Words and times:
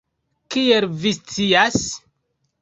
Kiel 0.55 0.87
vi 1.03 1.11
scias? 1.19 1.79